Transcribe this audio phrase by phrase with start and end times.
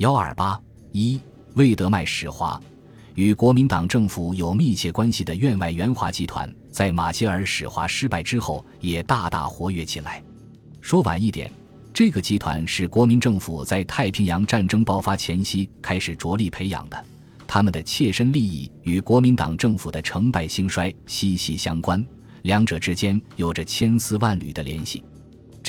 [0.00, 0.58] 幺二八
[0.92, 1.20] 一
[1.56, 2.58] 魏德迈使华，
[3.16, 10.22] 与国民党政府有密切关系的院外援华集团，在马歇尔使华失败之后，也大大活跃起来。
[10.80, 11.52] 说晚一点，
[11.92, 17.04] 这个集团是国民政府在太平洋战争爆发前夕开始着力培养的，
[17.46, 22.02] 他们的切身利益与国民党政府的成败兴衰息息相关，
[22.40, 25.04] 两者之间有着千丝万缕的联系。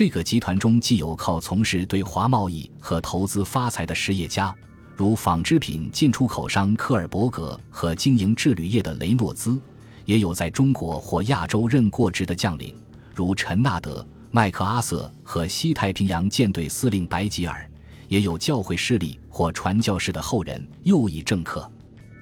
[0.04, 4.52] 这个集团中既有靠从事对华贸易和投资发财的实业家，
[4.96, 9.62] 如纺织品进出口商科尔伯格和经营制铝业的雷诺兹，
[10.06, 12.76] 也有在中国或亚洲任过职的将领，
[13.14, 17.70] 如陈纳德、麦克阿瑟和西太平洋舰队司令白吉尔，
[18.08, 21.72] 也有教会势力或传教士的后人、右翼政客。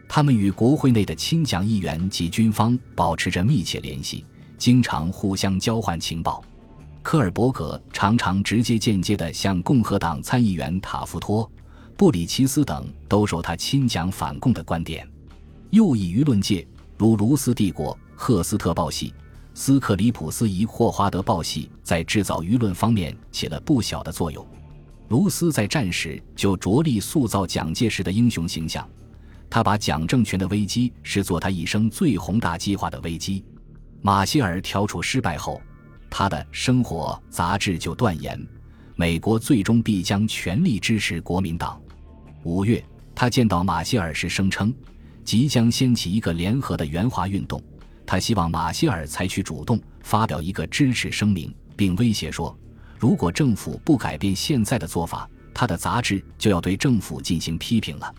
[0.10, 4.26] 他们与国会内的亲蒋议员及军方保持着密切联系，
[4.58, 6.44] 经常互相交换情报。
[7.10, 11.52] 科尔伯格常常直接间接地向共和党参议员塔夫托、
[11.98, 15.10] 布里奇斯等兜售他亲蒋反共的观点。
[15.72, 16.68] 右翼舆论界
[17.00, 19.12] 如卢斯帝国、赫斯特报系、
[19.56, 24.48] 斯克里普斯仪霍华德报系在制造舆论方面起了不小的作用。
[25.08, 28.88] 卢斯在战时就着力塑造蒋介石的英雄形象，
[29.50, 33.44] 他把蒋政权的危机视作他一生最宏大计划的危机。
[34.00, 35.60] 马歇尔调处失败后。
[36.10, 38.40] 他的生活杂志就断言，
[38.96, 41.80] 美国最终必将全力支持国民党。
[42.44, 44.74] 五月，他见到马歇尔时声称，
[45.24, 47.62] 即将掀起一个联合的援华运动。
[48.06, 52.58] 他希望马歇尔采取主动，发表一个支持声明，并威胁说，
[52.98, 58.14] 如果政府不改变现在的做法，他的杂志就要对政府进行批评了。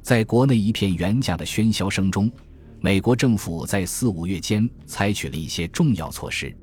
[0.00, 2.30] 在国内一片援蒋的喧嚣声中，
[2.80, 6.56] 美国政府在四五月间采取了一些重要措施。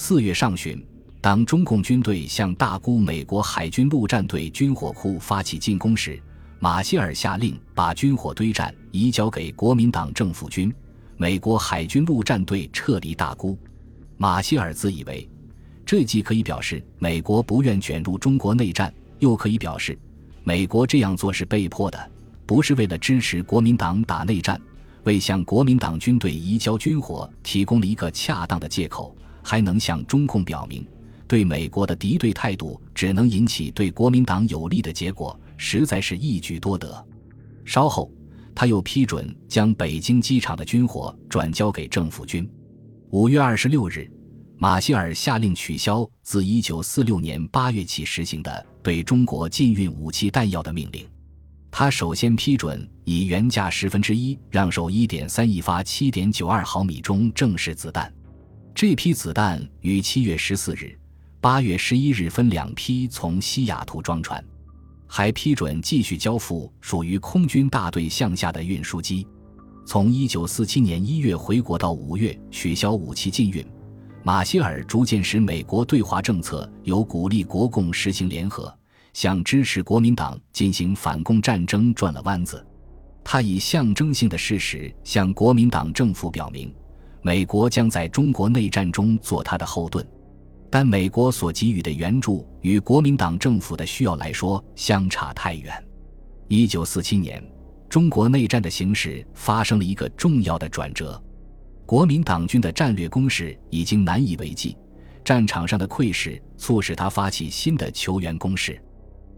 [0.00, 0.80] 四月上旬，
[1.20, 6.22] 当中共军队向大沽美国海军陆战队军火库发起进攻时，
[6.60, 10.72] 马歇尔下令把军火堆栈移交给国民党政府军。
[11.16, 13.58] 美国海军陆战队撤离大沽。
[14.16, 15.28] 马歇尔自以为，
[15.84, 19.98] 这既可以表示美国不愿卷入中国内战，又可以表示
[20.44, 22.10] 美国这样做是被迫的，
[22.46, 24.58] 不是为了支持国民党打内战，
[25.02, 29.12] 为向国民党军队移交军火提供了一个恰当的借口。
[29.48, 30.86] 还能向中共表明，
[31.26, 37.02] 对美国的敌对态度只能引起对国民党有利的结果，实在是一举多得。
[37.64, 38.12] 稍后，
[38.54, 42.46] 他又批准将北京机场的军火转交给政府军。
[43.08, 44.06] 五月二十六日，
[44.58, 51.08] 马歇尔下令取消自一九四六年八月起实行的对中国禁运武器弹药的命令。
[51.70, 58.12] 他首先批准以原价十分之一让售一点三亿发七点九二毫米中正式子弹。
[58.80, 60.96] 这批子弹于七月十四日、
[61.40, 64.40] 八月十一日分两批从西雅图装船，
[65.04, 69.26] 还批准继续交付属于空军大队向下的运输机。
[69.84, 73.66] 从一九四七年一月回国到五月取消武器禁运，
[74.22, 78.72] 马歇尔逐渐使美国对华政策由鼓励国共实行联合，
[79.12, 82.64] 向支持国民党进行反共战争转了弯子。
[83.24, 86.72] 他以象征性的事实向国民党政府表明。
[87.28, 90.02] 美国将在中国内战中做他的后盾，
[90.70, 95.70] 但美国所给予的援助与国民党政府的需要来说相差太远。
[96.48, 97.44] 一九四七年，
[97.86, 101.22] 中国内战的形势发生了一个重要的转折，
[101.84, 104.74] 国民党军的战略攻势已经难以为继，
[105.22, 108.82] 战场上的溃势促使他发起新的求援攻势。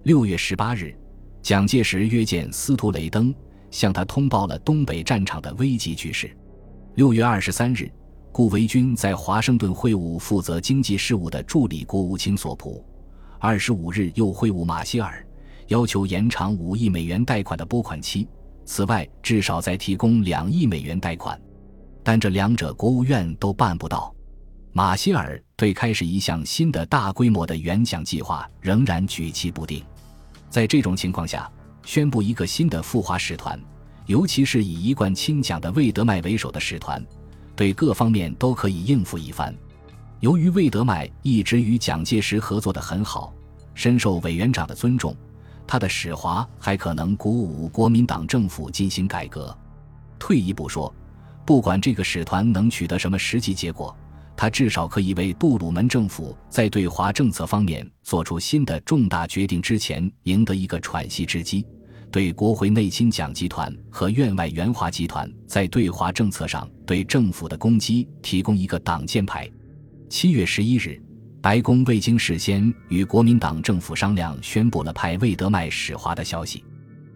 [0.04, 0.94] 六月十八日，
[1.42, 3.34] 蒋介石约见司徒雷登，
[3.72, 6.30] 向他通报了东北战场的危急局势。
[6.96, 7.88] 六月二十三日，
[8.32, 12.84] 顾维钧在华盛顿会晤负责经济事务的助理国务卿索普。
[13.38, 15.24] 二十五日又会晤马歇尔，
[15.68, 18.28] 要求延长五亿美元贷款的拨款期，
[18.64, 21.40] 此外至少再提供两亿美元贷款。
[22.02, 24.12] 但这两者国务院都办不到。
[24.72, 29.82] 马歇尔对开始一项新的大规模的援蒋计划仍然举棋不定。
[30.48, 31.50] 在这种情况下，
[31.84, 33.58] 宣布一个新的赴华使团。
[34.06, 37.04] 尤其是以一贯亲蒋的魏德迈为首的使团，
[37.54, 39.54] 对各方面都可以应付一番。
[40.20, 43.32] 由于魏德迈一直与蒋介石合作的很好，
[43.74, 45.16] 深受委员长的尊重，
[45.66, 49.56] 他的使华还可能鼓舞国民党政府进行改革。
[50.18, 50.92] 退一步说，
[51.46, 53.96] 不管这个使团能取得什么实际结果，
[54.36, 61.64] 他至少可以为杜鲁门政府在对华政策方面做出新的重大决定之前赢得一个喘息之机。
[62.10, 69.48] 对国会内亲蒋集团和院外援华集团在对华政策上对政府的攻击提供一个挡箭牌。
[70.08, 71.00] 七月十一日，
[71.40, 76.64] 白宫未经事先与国民党政府商量，宣布了派魏德迈使华的消息。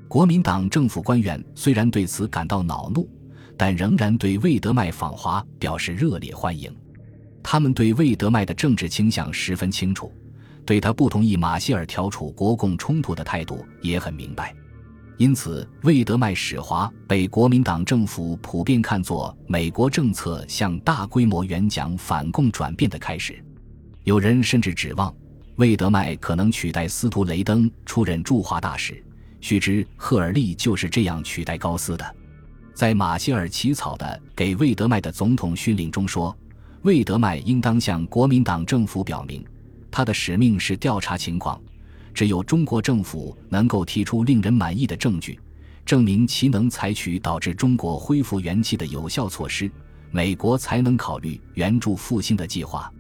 [0.07, 3.09] 国民党政府官员虽然对此感到恼怒，
[3.57, 6.73] 但仍然对魏德迈访华表示热烈欢迎。
[7.43, 10.13] 他们对魏德迈的政治倾向十分清楚，
[10.65, 14.55] 对他不同意马歇尔调处国共冲突的态度也很明白。
[15.17, 23.43] 因此，魏德迈使华被国民党政府普遍看作美国政策向大规模援蒋反共转变的开始。
[24.03, 25.15] 有人甚至指望
[25.57, 29.03] 魏德迈可能取代司徒雷登出任驻华大使。
[29.41, 32.17] 须知，赫尔利就是这样取代高斯的。
[32.75, 36.37] 在马歇尔起草的给魏德迈的总统训令中说，
[36.83, 39.45] 魏德迈应当向国民党政府表明，
[39.93, 41.61] 他的使命是调查情况。
[42.15, 45.39] 只有中国政府能够提出令人满意的证据，
[45.85, 49.69] 证明其能采取导致中国恢复元气的有效措施，
[50.13, 52.91] 美国才能考虑援助复兴的计划。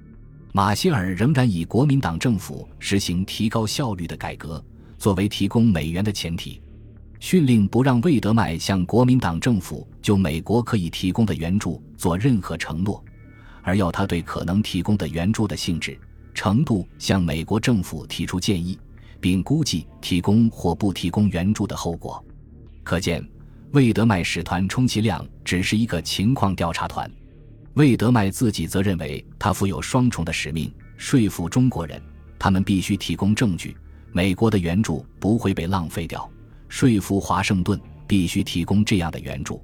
[0.52, 4.62] 马歇尔仍然以国民党政府实行提高效率的改革
[4.98, 6.60] 作为提供美元的前提，
[7.20, 13.02] 训令不让魏德迈向国民党政府就美国可以提供的援助做任何承诺，
[13.62, 15.96] 而要他对可能提供的援助的性质、
[16.34, 18.78] 程度向美国政府提出建议。
[19.20, 22.24] 并估计提供或不提供援助的后果，
[22.82, 23.26] 可见
[23.72, 27.10] 魏德迈使团充其量只是一个情况调查团。
[27.74, 32.00] 魏德迈自己则认为他负有双重的使命：说服中国人，
[32.38, 33.76] 他们必须提供证据，
[34.12, 36.20] 美国的援助不会被浪费掉；
[36.68, 39.60] 说服华盛顿，必须提供这样的援助。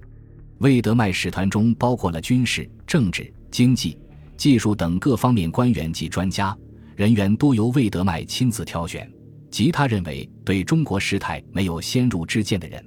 [0.58, 3.96] 魏德迈使团中包括了军事、政治、经济、
[4.36, 6.56] 技术等各方面官员及专家，
[6.96, 9.10] 人员多由魏德迈亲自挑选。
[9.50, 12.84] 即他认为对中国事态没有先入之见的人，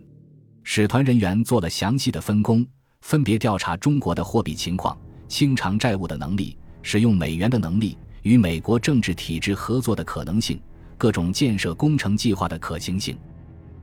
[0.63, 2.65] 使团人员做了详细的分工，
[3.01, 10.59] 分别调查中国的货币情况、清偿债务的能力、使用美元的能力、与美国政治体制合作的可能性、
[10.97, 13.17] 各种建设工程计划的可行性，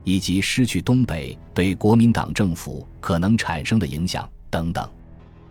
[0.03, 4.89] 以及失去东北对国民党政府可能产生的影响等等。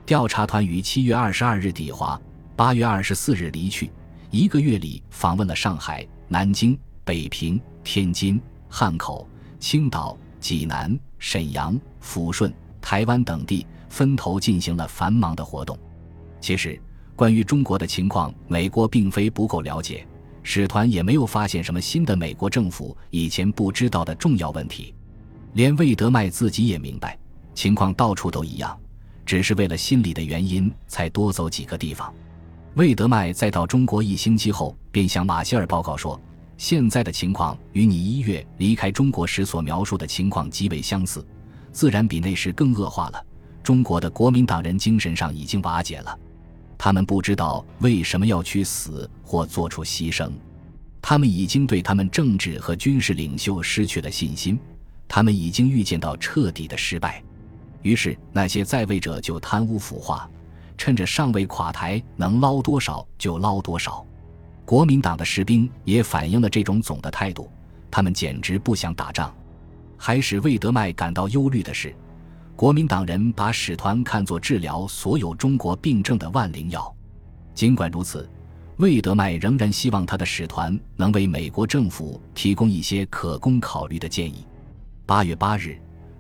[0.04, 2.20] 调查团于七月二十二日抵华，
[2.56, 3.88] 八月二十四日离去，
[4.32, 6.76] 一个月里访问了上海、南京。
[7.10, 9.28] 北平、天津、汉口、
[9.58, 15.76] 青岛、济南、沈阳、抚顺、台湾等地分头进行了繁忙的活动。
[16.40, 16.80] 其实，
[17.16, 20.06] 关于中国的情况，美国并非不够了解，
[20.44, 24.94] 使团也没有发现什么新的美国政府以前不知道的重要问题。
[25.54, 27.18] 连魏德迈自己也明白，
[27.54, 28.78] 情况到处都一样，
[29.26, 32.14] 只是为了心理的原因才多走几个地方。
[32.74, 36.16] 魏德迈在到中国一星期后，便向马歇尔报告说。
[36.60, 41.26] 现在的情况与你一月离开中国时所描述的情况极为相似，
[41.72, 43.26] 自然比那时更恶化了。
[43.62, 46.14] 中国的国民党人精神上已经瓦解了，
[46.76, 50.30] 他们不知道为什么要去死或做出牺牲，
[51.00, 54.60] 他们已经对他们政治和军事领袖失去了信心，
[55.08, 57.24] 他们已经预见到彻底的失败。
[57.80, 60.28] 于是那些在位者就贪污腐化，
[60.76, 64.06] 趁着尚未垮台，能捞多少就捞多少。
[64.70, 67.50] 国民党的士兵也反映了这种总的态度，
[67.90, 69.34] 他们简直不想打仗。
[69.96, 71.92] 还使魏德迈感到忧虑的是，
[72.54, 76.94] 国民党人把使团看作治疗所有中国病症的万灵药。
[77.52, 78.30] 尽管如此，
[78.76, 84.46] 魏德迈仍然希望他的使团能为美国政府提供一些可供考虑的建议。
[85.04, 85.76] 八月八日，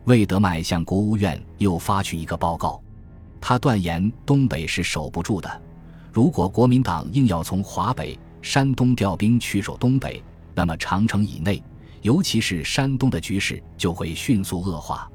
[0.06, 2.82] 魏德迈向国务院又发去一个报告，
[3.40, 5.62] 他断言东北是守不住的，
[6.12, 8.18] 如果国民党硬要从华北。
[8.42, 10.22] 山东调兵去守东北，
[10.54, 11.62] 那么长城以内，
[12.02, 15.10] 尤其是山东的局势就会迅速恶化。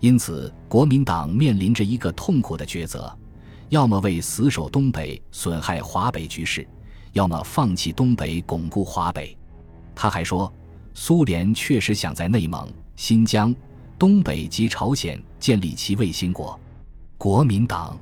[0.00, 3.16] 因此，国民党面临着一个痛苦的抉择：
[3.68, 6.68] 要么为死守东北损害华北局势，
[7.12, 9.36] 要么放弃东北巩固华北。
[9.94, 10.52] 他还说，
[10.92, 13.54] 苏联确实想在内蒙、新疆、
[13.98, 16.58] 东北及朝鲜建立其卫星国。
[17.16, 17.98] 国民党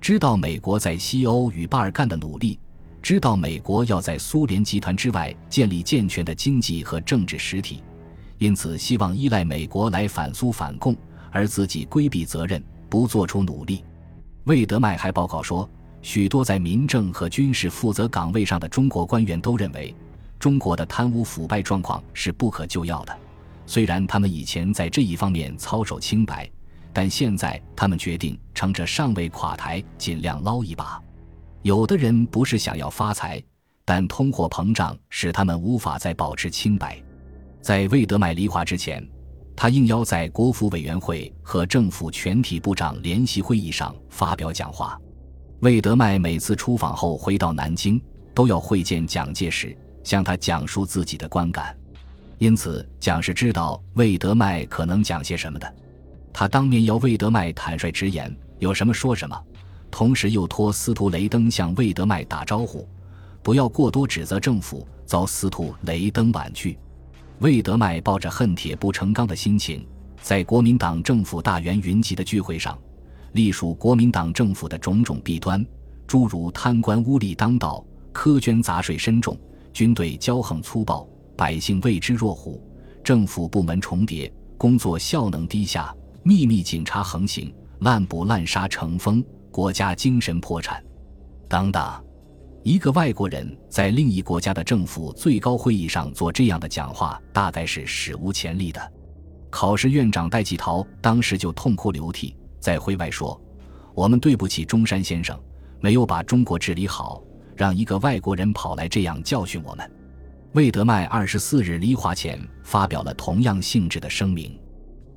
[0.00, 2.58] 知道美国在西欧与巴尔干的努力。
[3.04, 7.82] 知道美国要在苏联集团之外建立健全的经济和政治实体，
[8.38, 10.96] 因此希望依赖美国来反苏反共，
[11.30, 13.84] 而自己规避责任，不做出努力。
[14.44, 15.68] 魏德迈还报告说，
[16.00, 19.94] 许多在民政和军事负责岗位上的中国官员都认为，
[20.38, 23.14] 中国的贪污腐败状况是不可救药的。
[23.66, 26.50] 虽然他们以前在这一方面操守清白，
[26.90, 31.03] 但现在他们决定乘着尚未垮台，尽量捞一把。
[31.64, 33.42] 有的人不是想要发财，
[33.86, 37.02] 但通货膨胀使他们无法再保持清白。
[37.62, 39.02] 在魏德迈离华之前，
[39.56, 45.00] 他应邀在国府委员会和政府全体部长联席会议上发表讲话。
[45.60, 47.98] 魏德迈每次出访后回到南京，
[48.34, 51.74] 都要会见蒋介石，向他讲述自己的观感。
[52.36, 55.74] 因此蒋是知道魏德迈可能讲些什么的。
[56.30, 59.42] 他当面要魏德迈坦率直言，有什么说什么，
[59.94, 62.84] 同时又托司徒雷登向魏德迈打招呼，
[63.44, 66.76] 不要过多指责政府，遭司徒雷登婉拒。
[67.38, 69.86] 魏德迈抱着恨铁不成钢的心情，
[70.20, 72.76] 在国民党政府大员云集的聚会上，
[73.34, 75.64] 隶属国民党政府的种种弊端，
[76.08, 79.38] 诸如贪官污吏当道、苛捐杂税深重、
[79.72, 82.60] 军队骄横粗暴、百姓畏之若虎、
[83.04, 85.94] 政府部门重叠、工作效能低下。
[86.24, 90.84] 秘密警察横行，滥捕滥杀成风，国家精神破产，
[91.48, 92.04] 等等。
[92.64, 98.92] 一个外国人在另一国家的政府最高会议上做这样的讲话，大概是史无前例的。
[99.50, 103.40] 考试院长戴季陶当时就痛哭流涕，在会外说
[103.94, 105.40] ：“我们对不起中山先生，
[105.80, 107.22] 没有把中国治理好，
[107.54, 109.88] 让一个外国人跑来这样教训我们。”
[110.54, 114.58] 魏德迈二十四日离华前发表了同样性质的声明。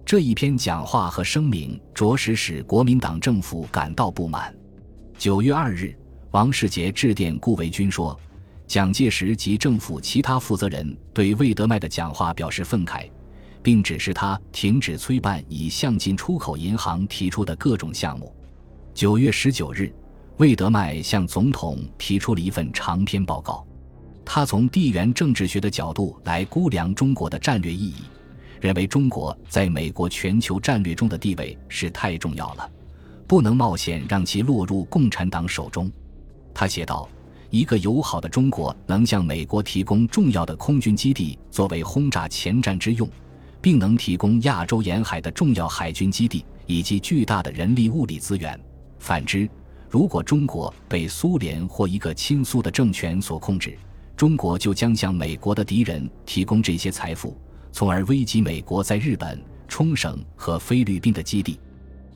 [0.08, 4.56] 这一篇讲话和声明着实使国民党政府感到不满。
[5.18, 5.94] 九月二日，
[6.32, 8.18] 王世杰致电顾维钧说
[8.66, 13.12] ：“蒋介石及政府其他负责人对魏德迈的讲话表示愤慨，
[13.62, 18.34] 并指示他停止催办以向进出口银行提出的各种项目。”
[18.96, 19.94] 九月十九日，
[20.38, 23.68] 魏德迈向总统提出了一份长篇报告，
[24.24, 27.96] 他从地缘政治学的角度来估量中国的战略意义。
[28.60, 32.70] 认为中国在美国全球战略中的地位是太重要了，
[33.28, 35.92] 不能冒险让其落入共产党手中。
[36.54, 37.08] 他写道
[37.52, 43.08] ：“一个友好的中国能向美国提供重要的空军基地作为轰炸前站之用，
[43.62, 48.60] 并能提供亚洲沿海的重要海军基地以及巨大的人力物力资源。
[49.00, 49.48] 反之，
[49.90, 53.78] 如果中国被苏联或一个亲苏的政权所控制，
[54.16, 57.38] 中国就将向美国的敌人提供这些财富。”
[57.78, 61.60] 从而危及美国在日本、冲绳和菲律宾的基地。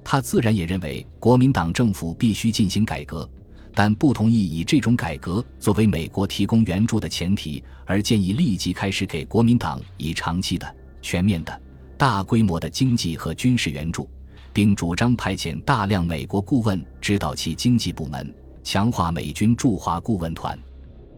[0.03, 3.30] 他自然也认为国民党政府必须进行改革，
[3.75, 11.62] 但不同意以这种改革作为美国提供援助的前提，而建议立即开始给国民党以长期的、全面的、
[11.96, 14.10] 大规模的经济和军事援助，
[14.51, 20.58] 并主张派遣大量美国顾问指导其经济部门，强化美军驻华顾问团，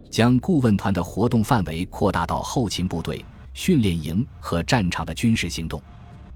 [0.10, 3.24] 将顾问团的活动范围扩大到后勤部队。
[3.54, 5.82] 训练营和战场的军事行动，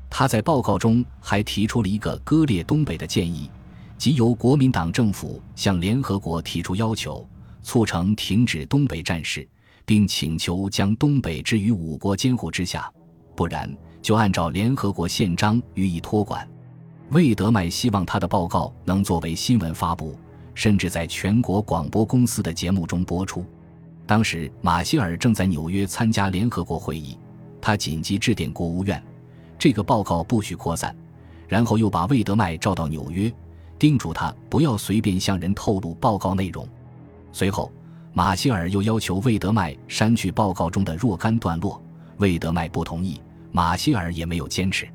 [0.09, 3.49] 他在报告中还提出了一个割裂东北的建议，
[3.97, 7.27] 即由国民党政府向联合国提出要求，
[7.63, 9.47] 促成停止东北战事，
[9.85, 12.91] 并请求将东北置于五国监护之下，
[13.35, 16.47] 不然就按照联合国宪章予以托管。
[17.09, 20.17] 魏德迈希望他的报告能作为新闻发布，
[20.53, 23.45] 甚至在全国广播公司的节目中播出。
[24.07, 27.17] 当时，马歇尔正在纽约参加联合国会议，
[27.59, 29.03] 他紧急致电国务院，
[29.59, 30.95] 这个报告不许扩散，
[31.45, 33.29] 然后又把魏德迈召到纽约，
[33.77, 36.65] 叮嘱他不要随便向人透露报告内容。
[37.33, 37.69] 随后，
[38.13, 41.79] 马歇尔又要求魏德迈删去报告中的若干段落，
[42.15, 43.19] 魏德迈不同意，
[43.51, 44.87] 马歇尔也没有坚持。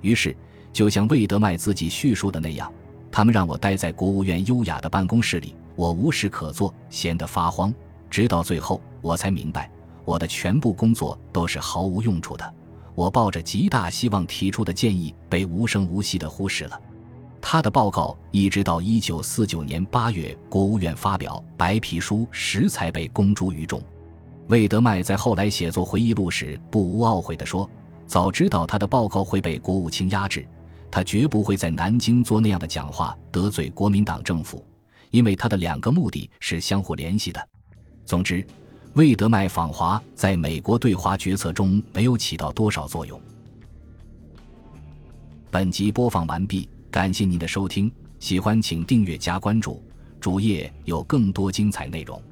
[0.00, 0.34] 于是，
[0.72, 2.72] 就像魏德迈自己叙述的那样，
[3.12, 7.70] 他们让我待在国务院优雅的办公室里，我无事可做，闲得发慌。
[8.16, 9.70] 直到最后，我才明白，
[10.02, 12.54] 我的全部工作都是毫无用处的。
[12.94, 16.80] 我抱着极大希望提出的建议被无声无息地忽视了。
[17.42, 23.82] 他的报告一直到一九四九年八月，国务院发表白皮书时才被公诸于众。
[24.46, 27.68] 魏德迈在后来写作回忆录时不无懊悔地说
[28.08, 30.48] ：“早知道他的报告会被国务卿压制，
[30.90, 34.64] 他绝不会在南京做那样的讲话，得罪国民党政府，
[35.10, 37.48] 因为他的两个目的是相互联系的。”
[38.06, 38.46] 总之，
[38.94, 43.20] 魏德迈访华在美国对华决策中没有起到多少作用。
[45.50, 49.82] 本集播放完毕，感谢您的收听，喜欢请订阅加关注，
[50.20, 52.22] 主页有更多精彩内容。